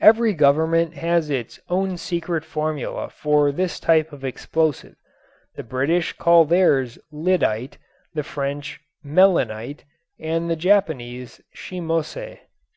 Every 0.00 0.32
government 0.34 0.94
has 0.94 1.30
its 1.30 1.60
own 1.68 1.96
secret 1.96 2.44
formula 2.44 3.08
for 3.08 3.52
this 3.52 3.78
type 3.78 4.12
of 4.12 4.24
explosive. 4.24 4.96
The 5.54 5.62
British 5.62 6.12
call 6.12 6.44
theirs 6.44 6.98
"lyddite," 7.12 7.78
the 8.12 8.24
French 8.24 8.80
"melinite" 9.04 9.84
and 10.18 10.50
the 10.50 10.56
Japanese 10.56 11.40
"shimose." 11.54 12.38